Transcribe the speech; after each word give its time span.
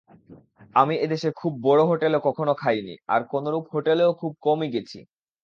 আমি 0.75 0.95
এদেশে 0.97 1.29
খুব 1.35 1.53
বড় 1.63 1.81
হোটেলে 1.83 2.17
কখনও 2.23 2.53
খাইনি, 2.53 2.95
আর 3.07 3.21
কোনরূপ 3.31 3.65
হোটেলেও 3.73 4.11
খুব 4.13 4.31
কমই 4.41 4.69
গেছি। 4.75 4.99